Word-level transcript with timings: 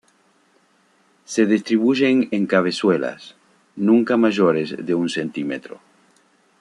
Se 1.25 1.45
distribuyen 1.45 2.27
en 2.31 2.47
cabezuelas, 2.47 3.35
nunca 3.75 4.17
mayores 4.17 4.83
de 4.83 4.95
un 4.95 5.09
centímetro. 5.09 5.79